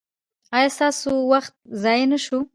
ایا 0.55 0.69
ستاسو 0.75 1.09
وخت 1.31 1.53
ضایع 1.83 2.05
نه 2.11 2.19
شو؟ 2.25 2.39